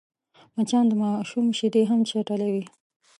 [0.55, 2.63] مچان د ماشوم شیدې هم چټلوي